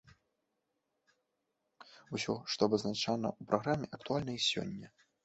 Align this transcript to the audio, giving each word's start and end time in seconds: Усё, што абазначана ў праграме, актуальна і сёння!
Усё, 2.19 2.35
што 2.53 2.69
абазначана 2.71 3.31
ў 3.33 3.51
праграме, 3.53 3.87
актуальна 3.99 4.31
і 4.39 4.41
сёння! 4.49 4.87